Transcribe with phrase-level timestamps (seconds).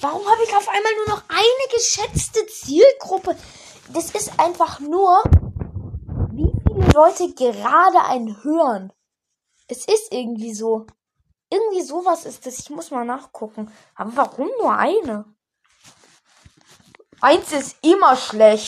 [0.00, 3.36] Warum habe ich auf einmal nur noch eine geschätzte Zielgruppe?
[3.92, 5.22] Das ist einfach nur,
[6.32, 8.92] wie viele Leute gerade einen hören.
[9.68, 10.86] Es ist irgendwie so.
[11.50, 12.58] Irgendwie sowas ist das.
[12.58, 13.72] Ich muss mal nachgucken.
[13.94, 15.24] Aber warum nur eine?
[17.20, 18.64] Eins ist immer schlecht.